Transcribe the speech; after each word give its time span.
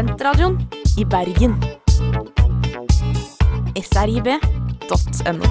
Studentradioen 0.00 0.54
i 0.96 1.04
Bergen. 1.04 1.54
srib.no. 3.84 5.48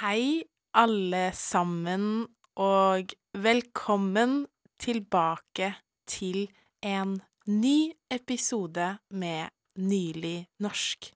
Hei, 0.00 0.42
alle 0.74 1.30
sammen, 1.38 2.26
og 2.58 3.14
velkommen 3.38 4.46
tilbake 4.82 5.70
til 6.10 6.48
en 6.82 7.20
ny 7.46 7.92
episode 8.10 8.96
med 9.10 9.54
Nylig 9.78 10.48
norsk. 10.58 11.12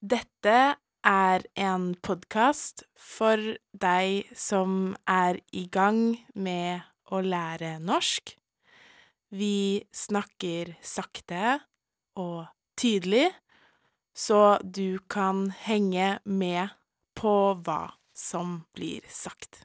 Dette 0.00 0.76
er 1.06 1.44
en 1.54 1.92
podkast 2.02 2.82
for 2.98 3.38
deg 3.78 4.26
som 4.34 4.96
er 5.06 5.38
i 5.54 5.66
gang 5.70 6.16
med 6.34 6.82
å 7.14 7.20
lære 7.22 7.76
norsk. 7.78 8.32
Vi 9.30 9.86
snakker 9.94 10.74
sakte 10.82 11.60
og 12.18 12.48
tydelig, 12.78 13.28
så 14.16 14.58
du 14.62 14.98
kan 15.12 15.46
henge 15.66 16.16
med 16.24 16.74
på 17.14 17.54
hva 17.62 17.94
som 18.16 18.64
blir 18.74 19.06
sagt. 19.12 19.62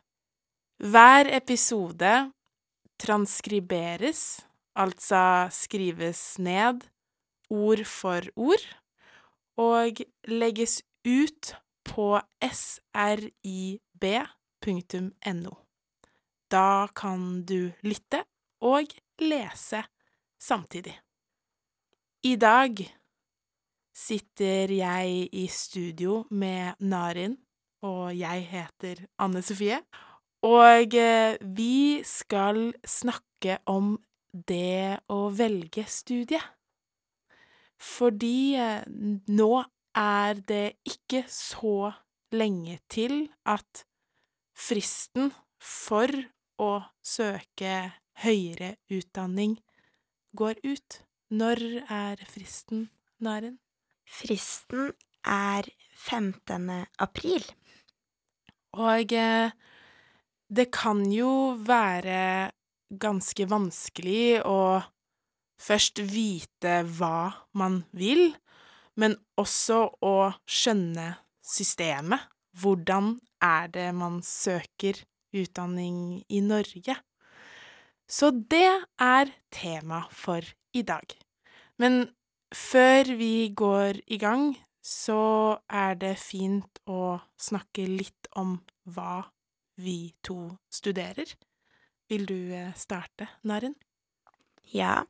Hver 0.82 1.30
episode 1.32 2.14
transkriberes, 3.02 4.44
altså 4.78 5.50
skrives 5.54 6.38
ned 6.38 6.86
ord 7.50 7.84
for 7.90 8.30
ord, 8.36 8.66
og 9.62 10.06
legges 10.30 10.82
ut 11.06 11.56
på 11.88 12.22
srib.no. 12.52 13.94
Da 16.52 16.88
kan 16.96 17.46
du 17.48 17.72
lytte 17.82 18.24
og 18.62 18.86
lese 19.22 19.84
samtidig. 20.42 21.00
I 22.24 22.36
dag 22.36 22.78
sitter 23.96 24.72
jeg 24.72 25.30
i 25.34 25.48
studio 25.48 26.26
med 26.30 26.74
Narin, 26.80 27.38
og 27.82 28.14
jeg 28.18 28.46
heter 28.52 29.06
Anne 29.18 29.42
Sofie. 29.42 29.82
Og 30.46 30.96
eh, 30.98 31.38
vi 31.42 32.02
skal 32.06 32.72
snakke 32.86 33.60
om 33.70 33.96
det 34.34 35.02
å 35.10 35.30
velge 35.34 35.86
studie. 35.90 36.42
Fordi 37.82 38.56
eh, 38.58 38.86
nå 39.30 39.52
er 39.98 40.40
det 40.48 40.78
ikke 40.88 41.24
så 41.28 41.92
lenge 42.32 42.80
til 42.92 43.26
at 43.46 43.84
fristen 44.56 45.32
for 45.62 46.12
å 46.62 46.72
søke 47.04 47.92
høyere 48.24 48.76
utdanning 48.92 49.58
går 50.38 50.62
ut. 50.64 51.02
Når 51.32 51.62
er 51.88 52.22
fristen, 52.28 52.90
Naren? 53.24 53.58
Fristen 54.04 54.92
er 55.24 55.68
15. 55.96 56.88
april. 57.00 57.46
Og 58.76 59.14
eh, 59.16 59.52
det 60.52 60.68
kan 60.76 61.06
jo 61.12 61.56
være 61.56 62.52
ganske 62.92 63.48
vanskelig 63.48 64.42
å 64.48 64.82
først 65.62 66.02
vite 66.12 66.82
hva 66.98 67.32
man 67.56 67.84
vil, 67.96 68.32
men 69.00 69.16
også 69.40 69.84
å 70.04 70.16
skjønne 70.50 71.14
systemet. 71.46 72.28
Hvordan 72.60 73.16
er 73.42 73.70
det 73.72 73.88
man 73.96 74.20
søker 74.26 75.00
utdanning 75.32 76.22
i 76.28 76.42
Norge? 76.44 76.98
Så 78.12 78.32
det 78.32 78.68
er 79.00 79.32
tema 79.56 80.04
for 80.12 80.44
i 80.76 80.84
dag. 80.84 81.16
Men 81.80 82.10
før 82.52 83.16
vi 83.16 83.54
går 83.56 84.02
i 84.12 84.20
gang, 84.20 84.52
så 84.84 85.62
er 85.70 85.96
det 85.96 86.18
fint 86.20 86.82
å 86.90 87.22
snakke 87.40 87.86
litt 87.88 88.28
om 88.36 88.58
hva 88.92 89.22
vi 89.80 90.12
to 90.26 90.58
studerer. 90.74 91.32
Vil 92.12 92.26
du 92.28 92.52
eh, 92.52 92.74
starte, 92.76 93.30
Naren? 93.48 93.78
Ja, 94.74 95.06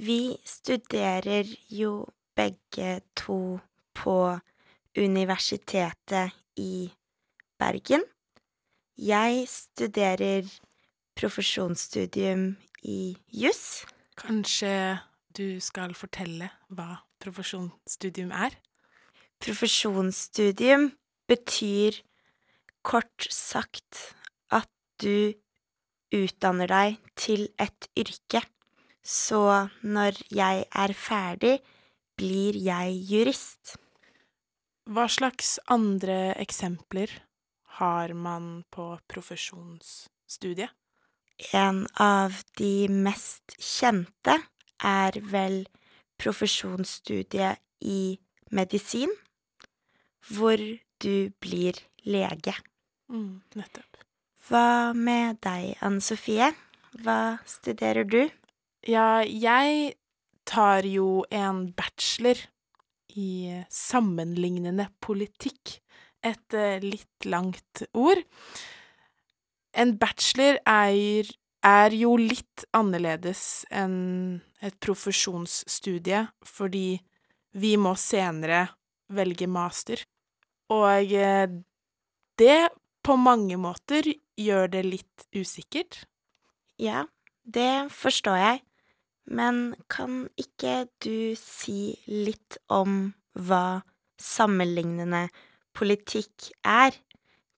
vi 0.00 0.36
studerer 0.46 1.50
jo 1.68 2.06
begge 2.36 3.00
to 3.16 3.58
på 3.96 4.38
Universitetet 4.96 6.36
i 6.56 6.92
Bergen. 7.58 8.04
Jeg 8.96 9.44
studerer 9.48 10.48
profesjonsstudium 11.16 12.56
i 12.84 13.16
juss. 13.32 13.84
Kanskje 14.16 14.98
du 15.36 15.60
skal 15.60 15.92
fortelle 15.96 16.48
hva 16.72 17.02
profesjonsstudium 17.20 18.32
er? 18.32 18.56
Profesjonsstudium 19.40 20.90
betyr 21.28 22.00
kort 22.86 23.28
sagt 23.32 24.14
at 24.48 24.70
du 25.02 25.34
utdanner 26.14 26.70
deg 26.70 27.00
til 27.18 27.48
et 27.60 27.88
yrke. 27.98 28.40
Så 29.02 29.68
når 29.82 30.18
jeg 30.32 30.64
er 30.72 30.92
ferdig, 30.96 31.58
blir 32.16 32.56
jeg 32.58 32.96
jurist. 33.10 33.76
Hva 34.86 35.06
slags 35.10 35.56
andre 35.72 36.34
eksempler 36.38 37.10
har 37.80 38.14
man 38.14 38.64
på 38.70 38.94
profesjonsstudiet? 39.10 40.70
En 41.52 41.84
av 42.00 42.38
de 42.56 42.88
mest 42.88 43.56
kjente 43.60 44.38
er 44.80 45.18
vel 45.20 45.66
profesjonsstudiet 46.16 47.60
i 47.84 48.16
medisin, 48.56 49.12
hvor 50.32 50.56
du 51.02 51.28
blir 51.42 51.76
lege. 52.08 52.54
Mm, 53.12 53.42
nettopp. 53.58 54.00
Hva 54.46 54.94
med 54.94 55.42
deg, 55.44 55.74
Anne 55.84 56.00
Sofie? 56.00 56.52
Hva 57.02 57.36
studerer 57.44 58.06
du? 58.08 58.22
Ja, 58.86 59.20
jeg 59.26 59.96
tar 60.46 60.86
jo 60.88 61.24
en 61.34 61.66
bachelor 61.76 62.38
i 63.16 63.62
sammenlignende 63.72 64.88
politikk. 65.02 65.78
Et 66.26 66.56
eh, 66.56 66.82
litt 66.82 67.28
langt 67.28 67.84
ord. 67.96 68.22
En 69.76 69.92
bachelor 70.00 70.58
er, 70.62 71.28
er 71.66 71.96
jo 71.96 72.16
litt 72.20 72.64
annerledes 72.76 73.66
enn 73.70 74.40
et 74.64 74.76
profesjonsstudie, 74.82 76.24
fordi 76.46 76.96
vi 77.56 77.76
må 77.80 77.94
senere 78.00 78.66
velge 79.12 79.48
master. 79.48 80.00
Og 80.72 81.12
eh, 81.14 81.46
det 82.40 82.60
på 83.06 83.16
mange 83.20 83.58
måter 83.60 84.08
gjør 84.36 84.72
det 84.72 84.82
litt 84.86 85.26
usikkert. 85.36 86.02
Ja, 86.80 87.06
det 87.44 87.88
forstår 87.94 88.40
jeg. 88.40 88.64
Men 89.26 89.74
kan 89.90 90.26
ikke 90.38 90.86
du 91.02 91.34
si 91.38 91.96
litt 92.06 92.58
om 92.70 93.12
hva 93.34 93.82
sammenlignende 94.22 95.26
politikk 95.76 96.52
er? 96.62 96.94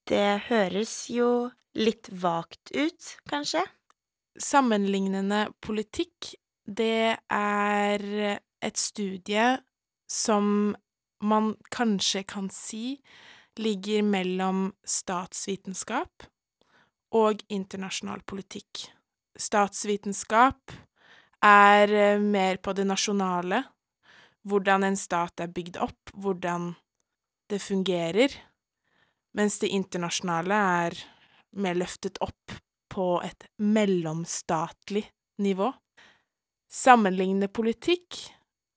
Det 0.08 0.48
høres 0.48 0.94
jo 1.12 1.50
litt 1.78 2.08
vagt 2.10 2.72
ut, 2.72 3.14
kanskje? 3.28 3.62
Sammenlignende 4.38 5.48
politikk, 5.64 6.32
det 6.64 7.18
er 7.32 8.04
et 8.64 8.80
studie 8.80 9.58
som 10.08 10.74
man 11.20 11.54
kanskje 11.74 12.24
kan 12.28 12.48
si 12.54 12.98
ligger 13.58 14.04
mellom 14.06 14.68
statsvitenskap 14.86 16.28
og 17.18 17.42
internasjonal 17.50 18.22
politikk. 18.28 18.86
Statsvitenskap 19.38 20.74
er 21.44 21.92
eh, 21.92 22.20
mer 22.20 22.58
på 22.62 22.74
det 22.76 22.86
nasjonale, 22.88 23.62
hvordan 24.48 24.86
en 24.88 24.96
stat 24.98 25.40
er 25.44 25.52
bygd 25.52 25.78
opp, 25.82 26.12
hvordan 26.14 26.72
det 27.48 27.60
fungerer, 27.62 28.32
mens 29.36 29.58
det 29.62 29.72
internasjonale 29.74 30.62
er 30.84 30.98
mer 31.58 31.78
løftet 31.78 32.18
opp 32.24 32.56
på 32.92 33.20
et 33.24 33.46
mellomstatlig 33.60 35.04
nivå. 35.44 35.70
Sammenlignende 36.68 37.48
politikk 37.48 38.18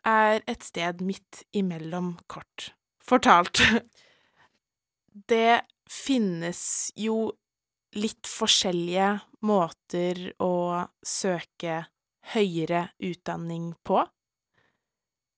er 0.08 0.42
et 0.50 0.64
sted 0.64 1.02
midt 1.06 1.44
imellom, 1.58 2.16
kort 2.28 2.72
fortalt. 3.04 3.62
Det 5.28 5.62
finnes 5.92 6.92
jo 6.96 7.34
litt 8.00 8.30
forskjellige 8.30 9.10
måter 9.44 10.30
å 10.40 10.54
søke 11.04 11.82
høyere 12.34 12.90
utdanning 13.02 13.72
på, 13.88 14.04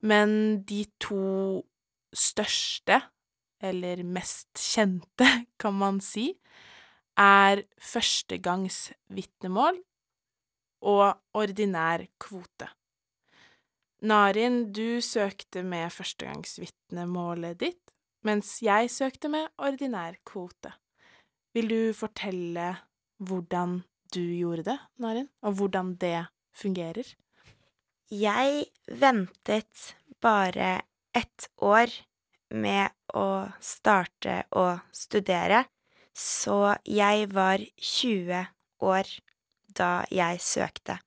men 0.03 0.63
de 0.67 0.83
to 1.01 1.63
største, 2.13 2.99
eller 3.63 4.03
mest 4.03 4.59
kjente, 4.59 5.27
kan 5.61 5.73
man 5.79 6.01
si, 6.03 6.33
er 7.19 7.63
førstegangsvitnemål 7.79 9.79
og 10.83 11.39
ordinær 11.39 12.03
kvote. 12.19 12.67
Narin, 14.03 14.73
du 14.75 14.99
søkte 14.99 15.63
med 15.63 15.87
førstegangsvitnemålet 15.95 17.59
ditt, 17.61 17.93
mens 18.27 18.57
jeg 18.63 18.91
søkte 18.91 19.29
med 19.31 19.47
ordinær 19.63 20.17
kvote. 20.27 20.73
Vil 21.55 21.69
du 21.71 21.93
fortelle 21.95 22.73
hvordan 23.23 23.79
du 24.11 24.19
gjorde 24.19 24.67
det, 24.67 24.79
Narin, 24.99 25.29
og 25.41 25.55
hvordan 25.59 25.95
det 26.01 26.25
fungerer? 26.55 27.07
Jeg 28.09 28.65
ventet 28.87 29.95
bare 30.21 30.81
ett 31.13 31.49
år 31.57 31.91
med 32.53 32.93
å 33.13 33.49
starte 33.61 34.43
å 34.53 34.65
studere, 34.93 35.63
så 36.13 36.75
jeg 36.85 37.29
var 37.33 37.63
20 37.77 38.45
år 38.85 39.09
da 39.73 40.03
jeg 40.13 40.41
søkte. 40.45 40.99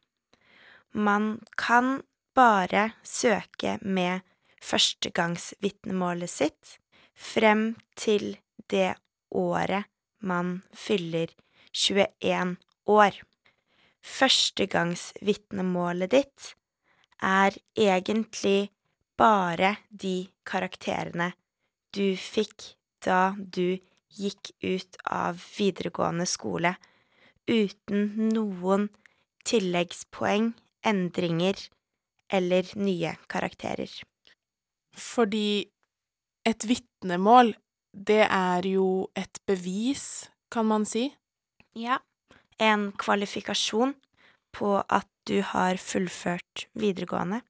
Man 0.97 1.39
kan 1.55 2.01
bare 2.35 2.91
søke 3.07 3.77
med 3.83 4.25
førstegangsvitnemålet 4.65 6.31
sitt 6.33 6.77
frem 7.15 7.77
til 7.97 8.37
det 8.73 8.97
året 9.31 9.87
man 10.19 10.63
fyller 10.75 11.31
21 11.73 12.57
år. 12.91 13.23
Førstegangsvitnemålet 14.07 16.11
ditt 16.15 16.55
er 17.23 17.53
egentlig 17.75 18.71
bare 19.19 19.77
de 19.91 20.29
karakterene 20.47 21.33
du 21.97 22.17
fikk 22.21 22.77
da 23.05 23.35
du 23.37 23.79
gikk 24.17 24.53
ut 24.63 24.97
av 25.13 25.41
videregående 25.57 26.27
skole, 26.29 26.75
uten 27.49 28.31
noen 28.33 28.89
tilleggspoeng, 29.47 30.53
endringer 30.87 31.61
eller 32.33 32.69
nye 32.79 33.15
karakterer. 33.31 33.91
Fordi 34.97 35.69
et 36.47 36.67
vitnemål, 36.67 37.55
det 37.93 38.25
er 38.27 38.67
jo 38.71 39.09
et 39.17 39.41
bevis, 39.47 40.27
kan 40.53 40.69
man 40.69 40.87
si. 40.89 41.09
Ja. 41.77 41.99
En 42.63 42.91
kvalifikasjon 42.97 43.95
på 44.57 44.71
at 44.89 45.09
du 45.29 45.41
har 45.43 45.77
fullført 45.81 46.67
videregående. 46.79 47.43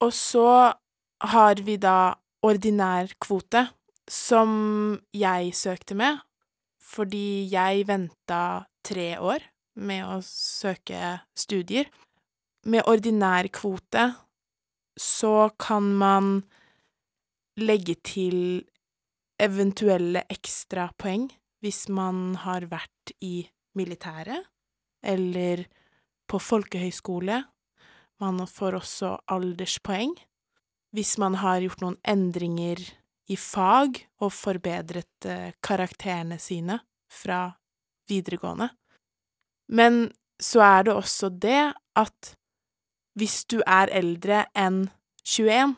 Og 0.00 0.12
så 0.16 0.72
har 1.20 1.62
vi 1.64 1.76
da 1.80 2.14
ordinær 2.42 3.12
kvote, 3.20 3.66
som 4.10 4.98
jeg 5.14 5.52
søkte 5.54 5.94
med, 5.94 6.18
fordi 6.82 7.46
jeg 7.52 7.86
venta 7.86 8.66
tre 8.84 9.12
år 9.20 9.44
med 9.80 10.06
å 10.08 10.18
søke 10.24 11.20
studier. 11.38 11.86
Med 12.66 12.88
ordinær 12.90 13.48
kvote 13.54 14.10
så 15.00 15.50
kan 15.60 15.92
man 16.00 16.32
legge 17.60 17.96
til 18.04 18.64
eventuelle 19.40 20.24
ekstrapoeng 20.32 21.30
hvis 21.60 21.88
man 21.92 22.34
har 22.44 22.66
vært 22.70 23.12
i 23.20 23.48
militæret 23.76 24.48
eller 25.02 25.66
på 26.30 26.40
folkehøyskole. 26.40 27.42
Man 28.20 28.42
får 28.46 28.78
også 28.80 29.16
alderspoeng 29.32 30.16
hvis 30.94 31.16
man 31.22 31.38
har 31.38 31.62
gjort 31.62 31.82
noen 31.84 31.98
endringer 32.08 32.80
i 33.30 33.36
fag 33.38 34.00
og 34.24 34.32
forbedret 34.34 35.28
eh, 35.28 35.52
karakterene 35.62 36.38
sine 36.42 36.80
fra 37.10 37.44
videregående. 38.10 38.70
Men 39.70 40.08
så 40.42 40.64
er 40.66 40.88
det 40.88 40.96
også 40.96 41.30
det 41.30 41.72
at 41.98 42.32
hvis 43.18 43.44
du 43.50 43.60
er 43.66 43.92
eldre 43.94 44.44
enn 44.58 44.88
21, 45.22 45.76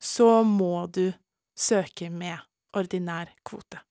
så 0.00 0.30
må 0.46 0.86
du 0.86 1.10
søke 1.58 2.08
med 2.08 2.38
ordinær 2.76 3.32
kvote. 3.44 3.82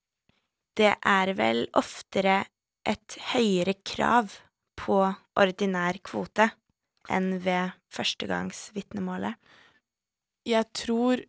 Det 0.77 0.93
er 0.93 1.33
vel 1.37 1.63
oftere 1.77 2.43
et 2.87 3.17
høyere 3.33 3.73
krav 3.87 4.35
på 4.77 4.99
ordinær 5.39 5.97
kvote 6.05 6.51
enn 7.09 7.39
ved 7.41 7.73
førstegangsvitnemålet. 7.93 9.33
Jeg 10.47 10.69
tror 10.77 11.23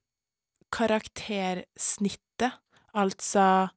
karaktersnittet, 0.75 2.53
altså 2.93 3.71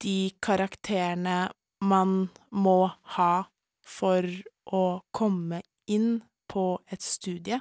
de 0.00 0.32
karakterene 0.42 1.50
man 1.80 2.30
må 2.50 2.90
ha 3.16 3.32
for 3.86 4.26
å 4.70 4.84
komme 5.16 5.62
inn 5.90 6.20
på 6.50 6.78
et 6.92 7.02
studie 7.02 7.60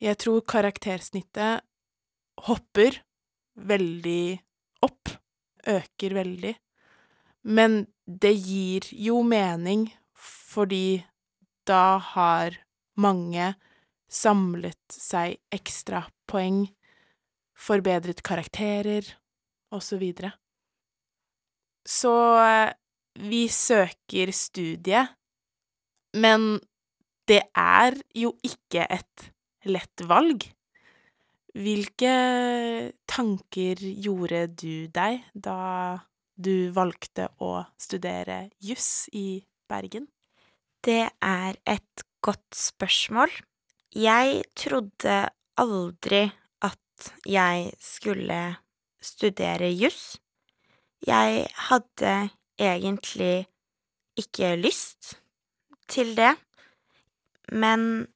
Jeg 0.00 0.16
tror 0.20 0.40
karaktersnittet 0.48 1.64
hopper 2.46 3.00
veldig 3.60 4.40
opp, 4.86 5.10
øker 5.68 6.14
veldig, 6.16 6.54
men 7.44 7.86
det 8.04 8.34
gir 8.36 8.86
jo 8.92 9.22
mening 9.26 9.88
fordi 10.20 11.02
da 11.68 11.98
har 12.12 12.56
mange 13.00 13.54
samlet 14.10 14.80
seg 14.92 15.38
ekstrapoeng, 15.54 16.66
forbedret 17.54 18.22
karakterer, 18.26 19.06
og 19.70 19.82
så 19.86 20.00
videre. 20.00 20.32
Så 21.86 22.12
vi 23.20 23.44
søker 23.48 24.32
studie, 24.34 25.04
men 26.18 26.58
det 27.30 27.42
er 27.54 27.94
jo 28.16 28.34
ikke 28.46 28.86
et 28.90 29.30
lett 29.70 30.04
valg. 30.10 30.48
Hvilke 31.50 32.12
tanker 33.10 33.80
gjorde 33.82 34.44
du 34.54 34.86
deg 34.94 35.24
da 35.34 35.98
du 36.38 36.70
valgte 36.74 37.26
å 37.42 37.64
studere 37.80 38.44
juss 38.62 39.08
i 39.12 39.42
Bergen? 39.68 40.06
Det 40.80 41.10
er 41.10 41.58
et 41.66 42.04
godt 42.22 42.54
spørsmål. 42.54 43.32
Jeg 43.90 44.44
trodde 44.54 45.16
aldri 45.58 46.22
at 46.62 47.10
jeg 47.26 47.72
skulle 47.82 48.40
studere 49.02 49.72
juss. 49.74 50.20
Jeg 51.02 51.48
hadde 51.68 52.14
egentlig 52.60 53.48
ikke 54.20 54.54
lyst 54.60 55.16
til 55.90 56.14
det, 56.14 56.36
men 57.50 58.06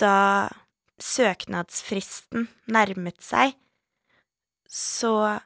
da 0.00 0.48
søknadsfristen 1.04 2.48
nærmet 2.70 3.20
seg, 3.24 3.54
så 4.70 5.40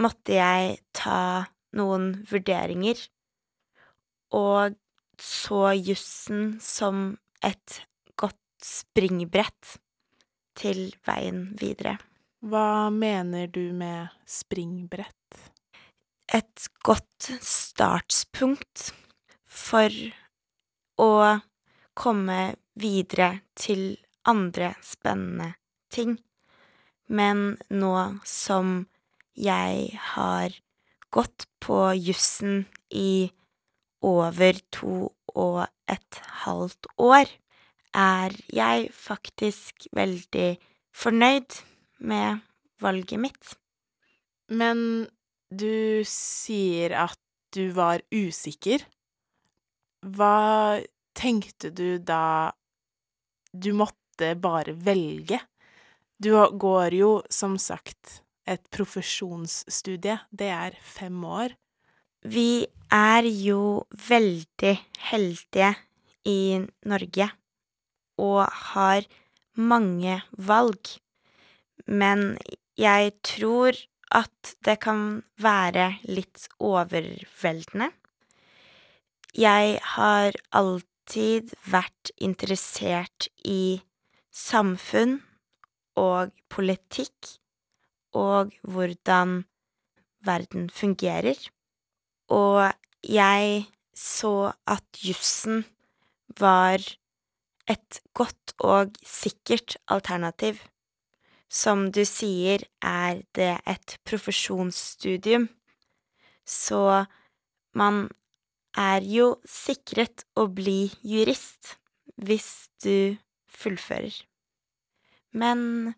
måtte 0.00 0.38
jeg 0.38 0.78
ta 0.96 1.46
noen 1.76 2.12
vurderinger, 2.30 2.98
og 4.34 4.74
så 5.20 5.74
jussen 5.76 6.56
som 6.62 7.18
et 7.44 7.82
godt 8.18 8.40
springbrett 8.64 9.76
til 10.58 10.88
veien 11.06 11.52
videre. 11.60 11.98
Hva 12.44 12.90
mener 12.92 13.48
du 13.48 13.72
med 13.76 14.12
springbrett? 14.28 15.38
Et 16.34 16.66
godt 16.84 17.30
startspunkt 17.44 18.90
for 19.46 19.92
å 21.00 21.12
komme 21.94 22.40
videre 22.74 23.30
til 23.58 23.94
andre 24.28 24.74
spennende 24.84 25.54
ting. 25.92 26.18
Men 27.06 27.56
nå 27.70 27.94
som 28.26 28.86
jeg 29.36 29.98
har 30.14 30.54
gått 31.14 31.46
på 31.62 31.92
jussen 31.96 32.64
i 32.90 33.30
over 34.04 34.58
to 34.74 35.12
og 35.34 35.64
et 35.90 36.20
halvt 36.44 36.88
år, 37.00 37.28
er 37.94 38.34
jeg 38.50 38.88
faktisk 38.90 39.86
veldig 39.94 40.56
fornøyd 40.94 41.60
med 42.02 42.42
valget 42.82 43.20
mitt. 43.22 43.54
Men 44.50 45.06
du 45.54 46.02
sier 46.08 46.94
at 47.04 47.20
du 47.54 47.70
var 47.76 48.02
usikker. 48.10 48.82
Hva 50.02 50.82
tenkte 51.14 51.70
du 51.70 51.98
da 52.02 52.50
du 53.54 53.70
måtte 53.78 54.03
bare 54.40 54.74
velge? 54.76 55.40
Du 56.18 56.30
går 56.58 56.94
jo, 56.94 57.10
som 57.30 57.58
sagt, 57.58 58.22
et 58.46 58.62
profesjonsstudie. 58.70 60.18
Det 60.30 60.50
er 60.52 60.76
fem 60.80 61.24
år. 61.24 61.56
Vi 62.24 62.66
er 62.92 63.26
jo 63.26 63.84
veldig 64.08 64.74
heldige 65.10 65.74
i 66.24 66.62
Norge 66.88 67.28
og 68.22 68.46
har 68.74 69.04
mange 69.58 70.20
valg, 70.38 70.94
men 71.86 72.38
jeg 72.78 73.12
tror 73.26 73.76
at 74.14 74.54
det 74.64 74.78
kan 74.82 75.22
være 75.42 75.98
litt 76.06 76.46
overveldende. 76.62 77.90
Jeg 79.34 79.80
har 79.96 80.36
alltid 80.54 81.52
vært 81.66 82.14
interessert 82.22 83.28
i 83.42 83.82
samfunn 84.34 85.20
og 86.00 86.34
politikk 86.50 87.36
og 88.14 88.54
hvordan 88.66 89.44
verden 90.26 90.68
fungerer, 90.70 91.38
og 92.28 92.72
jeg 93.04 93.66
så 93.94 94.52
at 94.66 95.02
jussen 95.04 95.64
var 96.40 96.82
et 97.70 98.00
godt 98.14 98.54
og 98.58 98.96
sikkert 99.06 99.76
alternativ. 99.88 100.58
Som 101.48 101.92
du 101.94 102.02
sier, 102.08 102.64
er 102.82 103.22
det 103.36 103.52
et 103.68 103.98
profesjonsstudium, 104.04 105.46
så 106.44 107.04
man 107.74 108.08
er 108.74 109.06
jo 109.06 109.36
sikret 109.46 110.24
å 110.34 110.48
bli 110.50 110.90
jurist 111.06 111.76
hvis 112.18 112.68
du 112.82 113.14
fullfører. 113.54 114.16
Men 115.34 115.94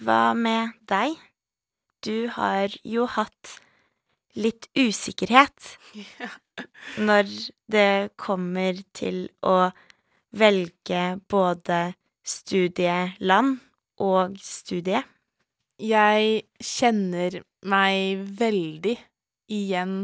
hva 0.00 0.32
med 0.36 0.72
deg? 0.88 1.16
Du 2.02 2.28
har 2.34 2.72
jo 2.82 3.06
hatt 3.06 3.58
litt 4.34 4.68
usikkerhet 4.74 5.74
når 7.06 7.28
det 7.70 8.12
kommer 8.20 8.80
til 8.96 9.26
å 9.44 9.70
velge 10.32 11.02
både 11.30 11.92
studieland 12.24 13.60
og 14.02 14.38
studie. 14.42 15.02
Jeg 15.82 16.44
kjenner 16.62 17.42
meg 17.68 18.24
veldig 18.38 18.96
igjen 19.52 19.96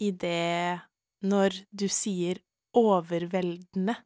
i 0.00 0.10
det 0.16 0.80
når 1.26 1.56
du 1.70 1.86
sier 1.92 2.40
overveldende, 2.76 3.96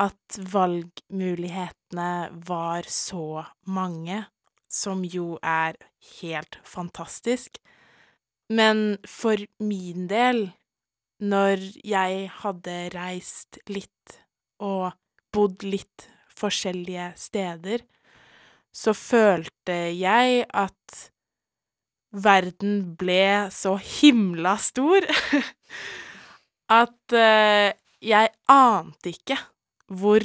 at 0.00 0.38
valgmulighetene 0.52 2.30
var 2.48 2.88
så 2.90 3.44
mange, 3.70 4.24
som 4.68 5.04
jo 5.06 5.38
er 5.42 5.78
helt 6.20 6.58
fantastisk. 6.66 7.60
Men 8.50 8.98
for 9.06 9.38
min 9.62 10.08
del, 10.10 10.48
når 11.22 11.62
jeg 11.86 12.28
hadde 12.42 12.76
reist 12.94 13.60
litt 13.70 14.18
og 14.58 14.92
bodd 15.34 15.62
litt 15.62 16.08
forskjellige 16.34 17.12
steder, 17.18 17.86
så 18.74 18.92
følte 18.98 19.76
jeg 19.94 20.42
at 20.50 21.02
verden 22.14 22.96
ble 22.98 23.50
så 23.54 23.76
himla 23.78 24.56
stor 24.62 25.06
at 26.82 27.16
jeg 28.04 28.30
ante 28.50 29.14
ikke 29.14 29.38
hvor 29.94 30.24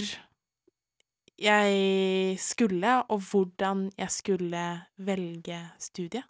jeg 1.40 2.40
skulle, 2.40 3.04
og 3.08 3.22
hvordan 3.32 3.92
jeg 3.98 4.12
skulle 4.12 4.64
velge 4.98 5.60
studie. 5.80 6.24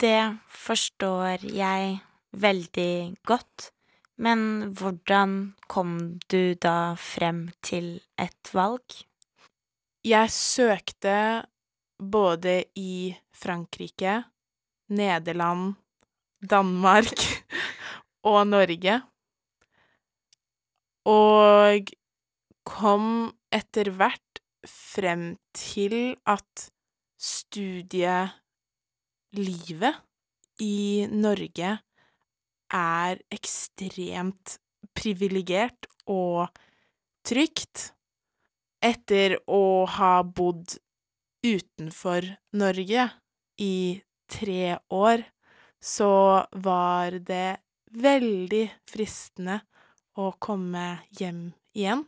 Det 0.00 0.38
forstår 0.48 1.44
jeg 1.54 2.00
veldig 2.32 3.16
godt, 3.28 3.70
men 4.16 4.72
hvordan 4.72 5.54
kom 5.68 6.18
du 6.32 6.54
da 6.54 6.94
frem 6.96 7.50
til 7.62 8.00
et 8.18 8.54
valg? 8.54 9.04
Jeg 10.04 10.32
søkte 10.32 11.44
både 12.00 12.64
i 12.74 13.14
Frankrike, 13.36 14.22
Nederland, 14.88 15.74
Danmark 16.40 17.12
og 18.32 18.46
Norge, 18.48 19.02
og 21.04 21.92
kom 22.70 23.32
etter 23.52 23.90
hvert 23.96 24.40
frem 24.68 25.36
til 25.56 26.16
at 26.28 26.70
studielivet 27.20 28.34
i 30.60 31.06
Norge 31.10 31.78
er 32.70 33.20
ekstremt 33.34 34.58
privilegert 34.96 35.88
og 36.10 36.48
trygt 37.26 37.92
etter 38.84 39.36
å 39.50 39.86
ha 39.98 40.22
bodd 40.24 40.76
utenfor 41.44 42.24
Norge 42.56 43.08
i 43.60 44.00
tre 44.30 44.78
år, 44.94 45.24
så 45.80 46.46
var 46.64 47.18
det 47.24 47.60
veldig 47.90 48.64
fristende 48.88 49.60
å 50.20 50.30
komme 50.38 51.00
hjem 51.18 51.52
igjen. 51.76 52.04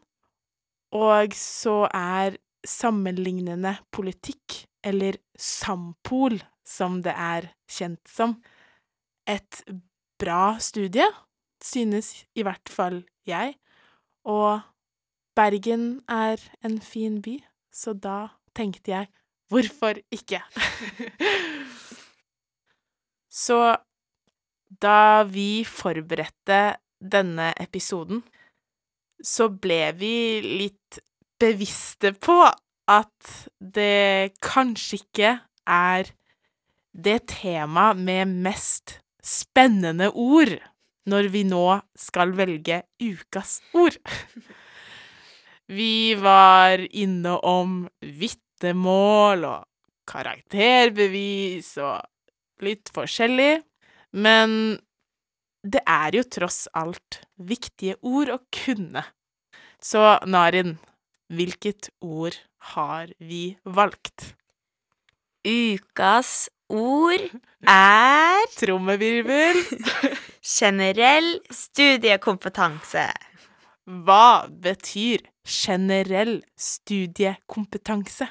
Og 0.93 1.35
så 1.37 1.87
er 1.89 2.37
sammenlignende 2.67 3.77
politikk, 3.95 4.67
eller 4.85 5.17
Sampol 5.39 6.39
som 6.67 7.01
det 7.05 7.15
er 7.17 7.49
kjent 7.71 8.03
som, 8.09 8.37
et 9.27 9.63
bra 10.21 10.59
studie, 10.63 11.07
synes 11.63 12.25
i 12.35 12.45
hvert 12.47 12.69
fall 12.71 13.03
jeg, 13.29 13.55
og 14.27 14.63
Bergen 15.35 16.03
er 16.11 16.43
en 16.67 16.77
fin 16.85 17.21
by, 17.25 17.39
så 17.73 17.95
da 17.97 18.35
tenkte 18.57 18.93
jeg 18.93 19.09
hvorfor 19.53 20.01
ikke? 20.13 20.43
Så 23.33 23.57
da 24.83 25.25
vi 25.25 25.65
forberedte 25.65 26.77
denne 27.01 27.49
episoden, 27.61 28.21
så 29.23 29.49
ble 29.49 29.93
vi 29.99 30.17
litt 30.43 30.99
bevisste 31.43 32.12
på 32.14 32.38
at 32.91 33.33
det 33.59 34.35
kanskje 34.43 35.00
ikke 35.02 35.33
er 35.69 36.11
det 36.93 37.23
temaet 37.33 38.02
med 38.02 38.35
mest 38.45 38.99
spennende 39.23 40.11
ord 40.12 40.52
når 41.09 41.31
vi 41.35 41.43
nå 41.49 41.67
skal 41.99 42.35
velge 42.38 42.83
ukas 43.02 43.61
ord. 43.75 43.97
Vi 45.73 46.12
var 46.19 46.83
inne 46.91 47.37
om 47.49 47.87
vitnemål 48.02 49.45
og 49.49 49.69
karakterbevis 50.11 51.71
og 51.81 52.67
litt 52.67 52.91
forskjellig, 52.93 53.62
men 54.12 54.76
det 55.62 55.83
er 55.87 56.16
jo 56.19 56.25
tross 56.26 56.66
alt 56.75 57.23
viktige 57.38 57.97
ord 58.02 58.33
å 58.35 58.38
kunne. 58.54 59.04
Så 59.83 60.02
Narin, 60.26 60.76
hvilket 61.31 61.90
ord 62.02 62.37
har 62.75 63.12
vi 63.19 63.57
valgt? 63.64 64.33
Ukas 65.47 66.50
ord 66.71 67.31
er 67.66 68.47
Trommevirvel. 68.59 69.59
generell 70.59 71.37
studiekompetanse. 71.50 73.07
Hva 74.07 74.47
betyr 74.62 75.25
generell 75.47 76.40
studiekompetanse? 76.59 78.28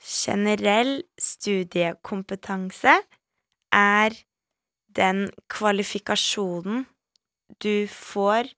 Generell 0.00 1.02
studiekompetanse 1.20 2.96
er 3.76 4.16
den 4.96 5.28
kvalifikasjonen 5.52 6.86
du 7.62 7.86
får 7.90 8.50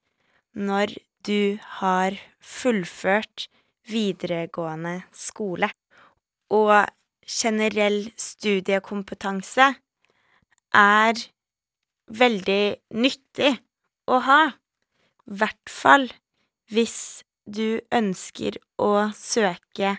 når 0.53 0.95
du 1.27 1.59
har 1.81 2.17
fullført 2.43 3.49
videregående 3.89 5.03
skole. 5.15 5.71
Og 6.53 6.87
generell 7.29 8.11
studiekompetanse 8.19 9.69
er 10.77 11.23
veldig 12.13 12.65
nyttig 12.99 13.53
å 14.11 14.19
ha, 14.27 14.43
I 14.53 15.37
hvert 15.39 15.71
fall 15.71 16.09
hvis 16.73 17.23
du 17.47 17.81
ønsker 17.93 18.59
å 18.83 19.11
søke 19.17 19.97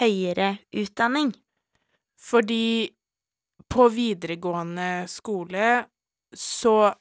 høyere 0.00 0.58
utdanning. 0.74 1.32
Fordi 2.18 2.90
på 3.74 3.88
videregående 3.90 5.08
skole 5.10 5.70
så 6.38 6.92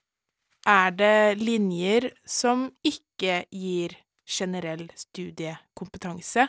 er 0.66 0.96
det 0.98 1.38
linjer 1.42 2.08
som 2.26 2.66
ikke 2.88 3.44
gir 3.52 3.94
generell 4.26 4.88
studiekompetanse, 4.98 6.48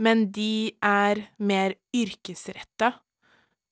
men 0.00 0.28
de 0.32 0.72
er 0.80 1.24
mer 1.42 1.74
yrkesretta. 1.96 2.92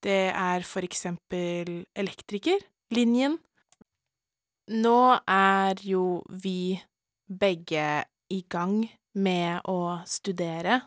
Det 0.03 0.29
er 0.35 0.67
for 0.67 0.85
eksempel 0.85 1.87
elektrikerlinjen. 1.97 3.39
Nå 4.69 5.01
er 5.25 5.81
jo 5.89 6.21
vi 6.29 6.77
begge 7.29 8.05
i 8.29 8.43
gang 8.51 8.83
med 9.17 9.65
å 9.65 10.03
studere, 10.07 10.83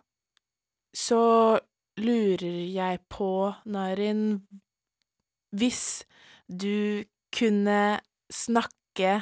så 0.94 1.58
lurer 2.02 2.60
jeg 2.70 3.00
på, 3.10 3.50
Narin, 3.66 4.44
hvis 5.52 6.04
du 6.48 7.04
kunne 7.36 8.00
snakke 8.32 9.22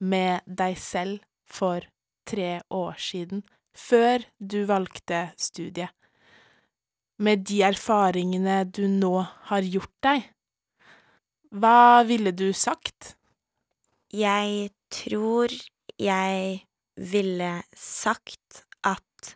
med 0.00 0.44
deg 0.46 0.76
selv 0.80 1.20
for 1.44 1.84
tre 2.28 2.60
år 2.70 2.98
siden, 3.00 3.42
før 3.76 4.24
du 4.38 4.64
valgte 4.68 5.30
studiet, 5.40 5.90
med 7.20 7.44
de 7.44 7.60
erfaringene 7.66 8.62
du 8.64 8.86
nå 8.88 9.20
har 9.50 9.66
gjort 9.66 9.96
deg, 10.04 10.24
hva 11.50 12.02
ville 12.06 12.32
du 12.32 12.52
sagt? 12.56 13.16
Jeg 14.14 14.70
tror 14.90 15.52
jeg 16.00 16.62
ville 16.96 17.50
sagt 17.76 18.64
at 18.86 19.34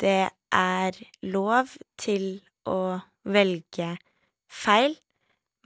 det 0.00 0.28
er 0.52 0.98
lov 1.24 1.72
til 1.98 2.26
å 2.68 2.98
velge 3.24 3.88
feil. 4.52 4.94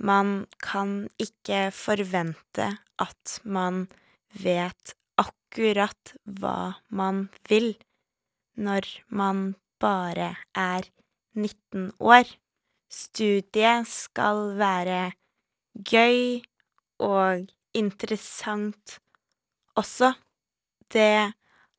Man 0.00 0.47
kan 0.64 1.11
ikke 1.21 1.69
forvente 1.76 2.71
at 3.00 3.40
man 3.45 3.83
vet 4.33 4.95
akkurat 5.21 6.14
hva 6.25 6.73
man 6.88 7.26
vil 7.50 7.75
når 8.57 8.88
man 9.12 9.42
bare 9.80 10.33
er 10.57 10.88
19 11.37 11.92
år. 12.00 12.25
Studiet 12.90 13.88
skal 13.88 14.57
være 14.59 15.12
gøy 15.92 16.40
og 16.99 17.47
interessant 17.76 18.99
også. 19.76 20.14
Det 20.90 21.33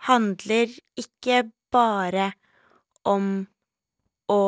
handler 0.08 0.78
ikke 0.98 1.44
bare 1.74 2.32
om 3.04 3.48
å 4.32 4.44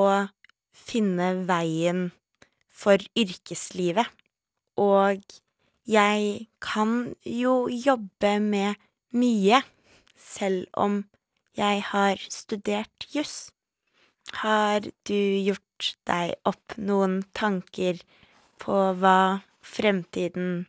finne 0.73 1.33
veien 1.49 2.11
for 2.73 2.97
yrkeslivet. 3.15 4.09
Og 4.81 5.21
jeg 5.85 6.47
kan 6.63 7.13
jo 7.27 7.67
jobbe 7.69 8.39
med 8.41 8.79
mye, 9.13 9.61
selv 10.17 10.65
om 10.73 11.03
jeg 11.57 11.83
har 11.91 12.21
studert 12.33 13.07
juss. 13.13 13.51
Har 14.41 14.81
du 15.05 15.19
gjort 15.43 15.93
deg 16.09 16.33
opp 16.49 16.77
noen 16.79 17.21
tanker 17.37 17.99
på 18.63 18.77
hva 18.97 19.43
fremtiden 19.61 20.65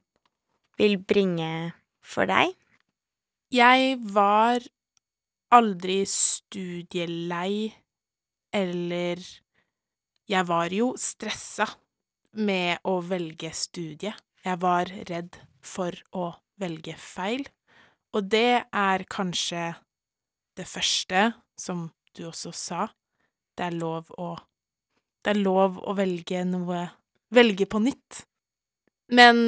vil 0.76 0.98
bringe 0.98 1.72
for 2.02 2.28
deg? 2.28 2.52
Jeg 3.54 3.96
var 4.12 4.66
aldri 5.54 6.02
studielei, 6.10 7.70
eller 8.52 9.22
Jeg 10.24 10.48
var 10.48 10.72
jo 10.72 10.94
stressa 10.96 11.66
med 12.34 12.82
å 12.84 12.98
velge 13.04 13.50
studie. 13.54 14.12
Jeg 14.44 14.60
var 14.62 14.90
redd 15.08 15.38
for 15.64 15.94
å 16.12 16.32
velge 16.60 16.94
feil, 17.00 17.46
og 18.14 18.28
det 18.30 18.64
er 18.68 19.06
kanskje 19.10 19.72
det 20.54 20.66
første, 20.70 21.32
som 21.58 21.88
du 22.14 22.26
også 22.28 22.52
sa, 22.54 22.88
det 23.58 23.70
er 23.70 23.78
lov 23.78 24.10
å 24.18 24.34
Det 25.24 25.32
er 25.32 25.40
lov 25.40 25.78
å 25.80 25.94
velge 25.96 26.42
noe 26.44 26.82
Velge 27.32 27.64
på 27.66 27.80
nytt. 27.80 28.18
Men 29.16 29.38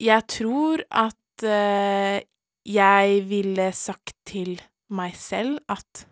jeg 0.00 0.24
tror 0.32 0.80
at 0.88 1.44
eh, 1.44 2.24
jeg 2.64 3.20
ville 3.28 3.68
sagt 3.76 4.16
til 4.26 4.56
meg 4.90 5.14
selv 5.20 5.60
at 5.68 6.06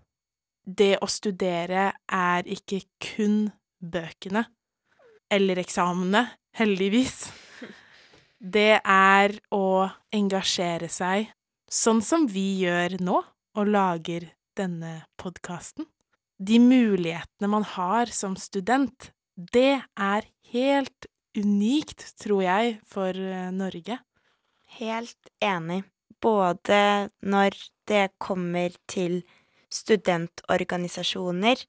det 0.62 0.98
å 1.02 1.08
studere 1.10 1.90
er 2.04 2.46
ikke 2.46 2.82
kun 3.02 3.48
bøkene 3.80 4.44
eller 5.30 5.60
eksamene, 5.60 6.24
heldigvis. 6.58 7.28
Det 8.38 8.78
er 8.78 9.34
å 9.50 9.88
engasjere 10.14 10.88
seg, 10.92 11.28
sånn 11.66 12.00
som 12.06 12.26
vi 12.30 12.60
gjør 12.62 12.98
nå, 13.02 13.20
og 13.58 13.70
lager 13.72 14.28
denne 14.58 15.02
podkasten. 15.18 15.86
De 16.38 16.60
mulighetene 16.62 17.50
man 17.50 17.66
har 17.66 18.12
som 18.14 18.36
student, 18.38 19.10
det 19.34 19.80
er 19.98 20.28
helt 20.52 21.08
unikt, 21.38 22.04
tror 22.18 22.44
jeg, 22.44 22.78
for 22.86 23.10
eh, 23.14 23.50
Norge. 23.54 23.98
Helt 24.78 25.32
enig. 25.42 25.82
Både 26.22 27.10
når 27.22 27.54
det 27.90 28.08
kommer 28.22 28.74
til 28.90 29.20
studentorganisasjoner, 29.70 31.62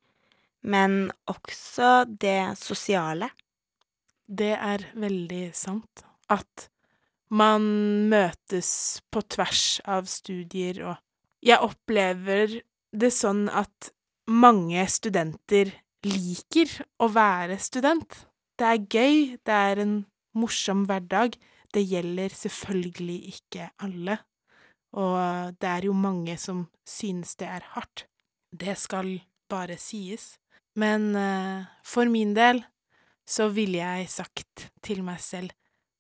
men 0.62 1.12
også 1.29 2.05
det 2.10 2.57
sosiale. 2.60 3.29
Det 4.29 4.53
er 4.53 4.83
veldig 4.93 5.49
sant 5.57 6.03
at 6.29 6.69
man 7.33 7.63
møtes 8.09 9.01
på 9.09 9.23
tvers 9.25 9.79
av 9.89 10.05
studier, 10.09 10.81
og 10.85 11.45
jeg 11.45 11.61
opplever 11.65 12.59
det 12.93 13.09
sånn 13.13 13.47
at 13.49 13.91
mange 14.29 14.85
studenter 14.89 15.73
liker 16.05 16.71
å 17.01 17.09
være 17.13 17.57
student. 17.61 18.25
Det 18.57 18.69
er 18.69 18.85
gøy, 18.85 19.17
det 19.41 19.59
er 19.71 19.81
en 19.81 19.95
morsom 20.37 20.85
hverdag. 20.89 21.37
Det 21.73 21.85
gjelder 21.85 22.33
selvfølgelig 22.33 23.19
ikke 23.33 23.69
alle, 23.85 24.19
og 24.97 25.57
det 25.61 25.69
er 25.69 25.85
jo 25.89 25.93
mange 25.93 26.37
som 26.41 26.67
synes 26.85 27.35
det 27.37 27.49
er 27.49 27.65
hardt. 27.75 28.07
Det 28.49 28.73
skal 28.77 29.19
bare 29.49 29.77
sies. 29.77 30.37
Men 30.77 31.13
uh, 31.17 31.65
for 31.85 32.09
min 32.09 32.33
del 32.37 32.63
så 33.29 33.49
ville 33.53 33.81
jeg 33.81 34.09
sagt 34.09 34.69
til 34.85 35.03
meg 35.05 35.21
selv 35.21 35.53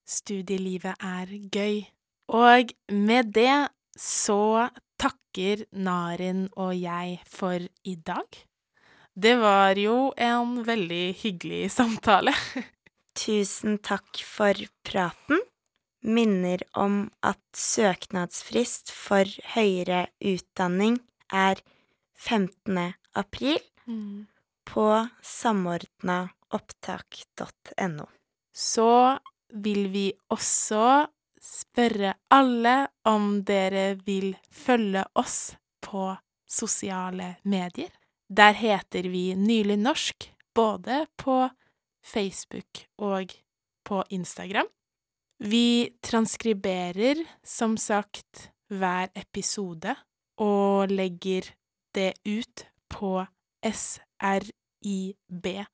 studielivet 0.09 0.97
er 1.05 1.31
gøy. 1.53 1.83
Og 2.33 2.73
med 2.89 3.33
det 3.35 3.69
så 3.97 4.69
takker 4.99 5.65
Narin 5.71 6.47
og 6.57 6.73
jeg 6.77 7.19
for 7.29 7.61
i 7.85 7.95
dag. 7.95 8.27
Det 9.19 9.35
var 9.41 9.77
jo 9.79 10.11
en 10.17 10.61
veldig 10.65 11.05
hyggelig 11.21 11.71
samtale. 11.75 12.33
Tusen 13.19 13.79
takk 13.83 14.21
for 14.23 14.55
praten. 14.87 15.41
Minner 15.99 16.63
om 16.79 17.09
at 17.25 17.41
søknadsfrist 17.57 18.93
for 18.95 19.27
høyere 19.51 20.05
utdanning 20.23 21.01
er 21.27 21.59
15. 22.15 22.93
april 23.19 23.59
på 24.69 24.85
samordnaopptak.no. 26.49 28.05
Så 28.53 29.19
vil 29.53 29.89
vi 29.89 30.13
også 30.29 31.07
spørre 31.41 32.13
alle 32.29 32.87
om 33.05 33.43
dere 33.43 33.95
vil 34.05 34.37
følge 34.51 35.03
oss 35.15 35.55
på 35.81 36.15
sosiale 36.47 37.35
medier. 37.43 37.89
Der 38.29 38.53
heter 38.53 39.09
vi 39.09 39.35
Nylig 39.35 39.79
norsk, 39.79 40.33
både 40.53 41.07
på 41.17 41.49
Facebook 42.03 42.85
og 42.97 43.33
på 43.85 44.03
Instagram. 44.09 44.67
Vi 45.39 45.89
transkriberer 46.03 47.23
som 47.43 47.77
sagt 47.77 48.51
hver 48.67 49.07
episode 49.15 49.95
og 50.37 50.91
legger 50.91 51.55
det 51.95 52.13
ut 52.25 52.67
på 52.89 53.25
srib.no. 53.63 55.65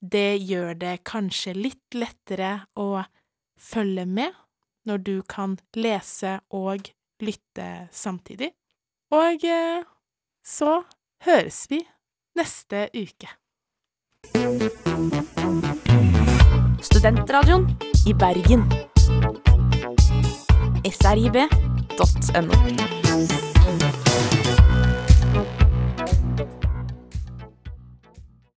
Det 0.00 0.36
gjør 0.36 0.74
det 0.78 1.00
kanskje 1.08 1.56
litt 1.56 1.94
lettere 1.94 2.52
å 2.78 3.02
følge 3.58 4.06
med 4.06 4.36
når 4.88 5.02
du 5.04 5.16
kan 5.28 5.58
lese 5.76 6.38
og 6.54 6.88
lytte 7.20 7.88
samtidig. 7.92 8.52
Og 9.10 9.44
eh, 9.44 9.82
så 10.44 10.82
høres 11.26 11.66
vi 11.70 11.82
neste 12.38 12.86
uke. 12.94 13.28
Studentradioen 16.82 17.66
i 18.06 18.14
Bergen. 18.14 18.64
srib.no. 20.88 22.54